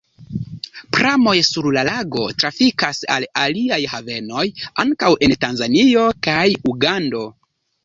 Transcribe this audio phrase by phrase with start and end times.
[0.95, 4.47] Pramoj sur la lago trafikas al aliaj havenoj,
[4.87, 7.25] ankaŭ en Tanzanio kaj Ugando.